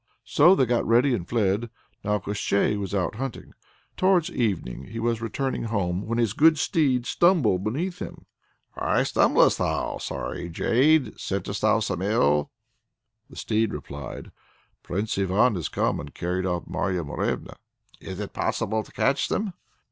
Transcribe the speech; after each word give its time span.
So 0.25 0.55
they 0.55 0.65
got 0.65 0.87
ready 0.87 1.13
and 1.13 1.29
fled. 1.29 1.69
Now 2.03 2.17
Koshchei 2.17 2.75
was 2.75 2.95
out 2.95 3.17
hunting. 3.17 3.53
Towards 3.95 4.31
evening 4.31 4.85
he 4.85 4.99
was 4.99 5.21
returning 5.21 5.65
home, 5.65 6.07
when 6.07 6.17
his 6.17 6.33
good 6.33 6.57
steed 6.57 7.05
stumbled 7.05 7.63
beneath 7.63 7.99
him. 7.99 8.25
"Why 8.73 9.03
stumblest 9.03 9.59
thou, 9.59 9.99
sorry 9.99 10.49
jade? 10.49 11.19
scentest 11.19 11.61
thou 11.61 11.81
some 11.81 12.01
ill?" 12.01 12.49
The 13.29 13.35
steed 13.35 13.73
replied: 13.73 14.31
"Prince 14.81 15.19
Ivan 15.19 15.53
has 15.53 15.69
come 15.69 15.99
and 15.99 16.15
carried 16.15 16.47
off 16.47 16.65
Marya 16.65 17.03
Morevna." 17.03 17.57
"Is 17.99 18.19
it 18.19 18.33
possible 18.33 18.81
to 18.81 18.91
catch 18.91 19.27
them?" 19.27 19.53